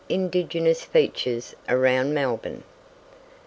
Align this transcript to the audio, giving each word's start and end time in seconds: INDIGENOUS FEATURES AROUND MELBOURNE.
INDIGENOUS 0.09 0.83
FEATURES 0.83 1.55
AROUND 1.69 2.11
MELBOURNE. 2.11 2.63